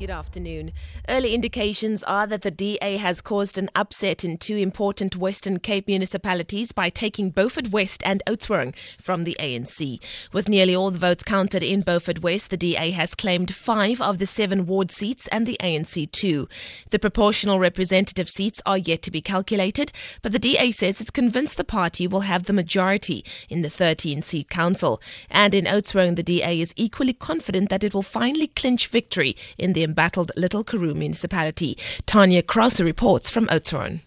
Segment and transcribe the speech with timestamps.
[0.00, 0.72] Good afternoon.
[1.10, 5.88] Early indications are that the DA has caused an upset in two important Western Cape
[5.88, 10.02] municipalities by taking Beaufort West and Oudtshoorn from the ANC.
[10.32, 14.18] With nearly all the votes counted in Beaufort West, the DA has claimed five of
[14.18, 16.48] the seven ward seats and the ANC two.
[16.88, 21.58] The proportional representative seats are yet to be calculated, but the DA says it's convinced
[21.58, 25.02] the party will have the majority in the 13 seat council.
[25.30, 29.74] And in Oudtshoorn, the DA is equally confident that it will finally clinch victory in
[29.74, 31.76] the embattled Little Karoo municipality.
[32.06, 34.02] Tanya Krause reports from Oudtshoorn.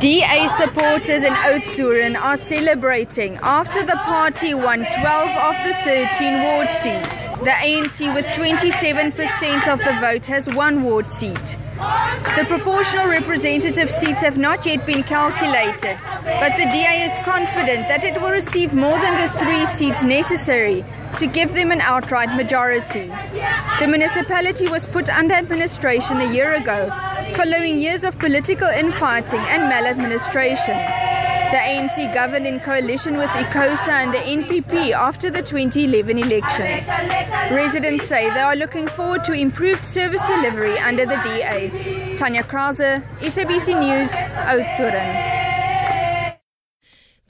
[0.00, 6.68] DA supporters in Oudtshoorn are celebrating after the party won 12 of the 13 ward
[6.82, 7.26] seats.
[7.48, 11.58] The ANC with 27% of the vote has one ward seat.
[12.36, 18.04] The proportional representative seats have not yet been calculated, but the DA is confident that
[18.04, 20.84] it will receive more than the three seats necessary
[21.18, 23.10] to give them an outright majority.
[23.80, 26.90] The municipality was put under administration a year ago,
[27.34, 31.09] following years of political infighting and maladministration.
[31.50, 36.88] The ANC governed in coalition with ICOSA and the NPP after the 2011 elections.
[37.50, 42.14] Residents say they are looking forward to improved service delivery under the DA.
[42.16, 45.39] Tanya Krause, SABC News, Oudtshoorn.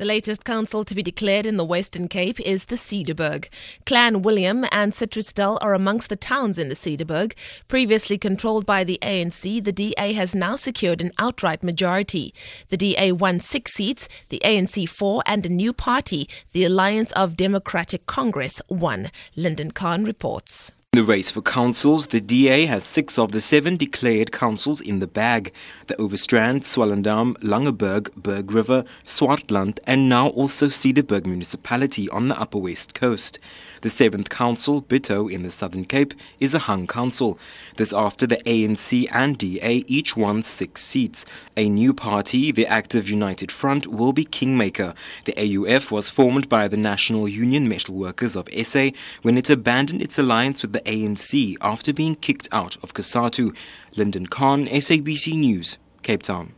[0.00, 3.50] The latest council to be declared in the Western Cape is the Cederberg.
[3.84, 7.34] Clan William and Citrusdal are amongst the towns in the Cederberg.
[7.68, 12.32] Previously controlled by the ANC, the DA has now secured an outright majority.
[12.70, 17.36] The DA won six seats, the ANC four, and a new party, the Alliance of
[17.36, 19.10] Democratic Congress, one.
[19.36, 20.72] Lyndon Khan reports.
[20.92, 24.98] In the race for councils, the DA has six of the seven declared councils in
[24.98, 25.52] the bag.
[25.86, 32.58] The Overstrand, Swellendam, Langeberg, Berg River, Swartland, and now also Cederberg municipality on the Upper
[32.58, 33.38] West Coast.
[33.82, 37.38] The seventh council, Bitou in the Southern Cape, is a hung council.
[37.76, 41.24] This after the ANC and DA each won six seats.
[41.56, 44.94] A new party, the Active United Front, will be kingmaker.
[45.24, 48.90] The AUF was formed by the National Union Metalworkers of SA
[49.22, 53.56] when it abandoned its alliance with the ANC after being kicked out of COSATU.
[53.96, 56.54] Lyndon Khan, SABC News, Cape Town.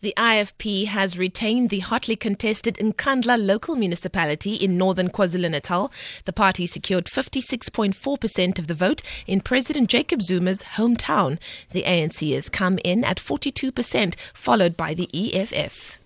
[0.00, 5.90] The IFP has retained the hotly contested Nkandla local municipality in northern KwaZulu-Natal.
[6.24, 11.40] The party secured 56.4% of the vote in President Jacob Zuma's hometown.
[11.72, 15.98] The ANC has come in at 42%, followed by the EFF.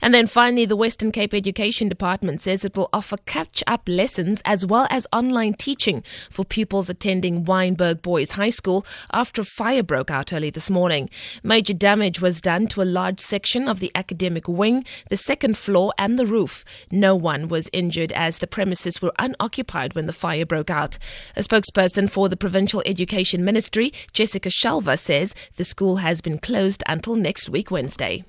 [0.00, 4.40] And then finally, the Western Cape Education Department says it will offer catch up lessons
[4.44, 9.82] as well as online teaching for pupils attending Wynberg Boys High School after a fire
[9.82, 11.10] broke out early this morning.
[11.42, 15.92] Major damage was done to a large section of the academic wing, the second floor,
[15.98, 16.64] and the roof.
[16.90, 20.98] No one was injured as the premises were unoccupied when the fire broke out.
[21.36, 26.82] A spokesperson for the Provincial Education Ministry, Jessica Shelver, says the school has been closed
[26.86, 28.24] until next week, Wednesday.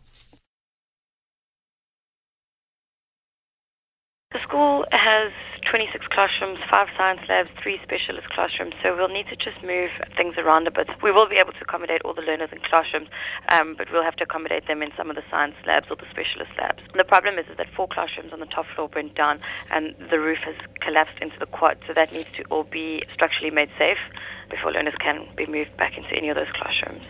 [4.32, 5.34] The school has
[5.72, 10.36] 26 classrooms, five science labs, three specialist classrooms, so we'll need to just move things
[10.38, 10.88] around a bit.
[11.02, 13.08] We will be able to accommodate all the learners in classrooms,
[13.50, 16.06] um, but we'll have to accommodate them in some of the science labs or the
[16.12, 16.84] specialist labs.
[16.94, 19.40] The problem is, is that four classrooms on the top floor burnt down
[19.72, 23.50] and the roof has collapsed into the quad, so that needs to all be structurally
[23.50, 23.98] made safe
[24.52, 27.02] before learners can be moved back into any of those classrooms.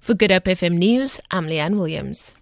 [0.00, 2.34] For Good Hope FM News, I'm Leanne Williams.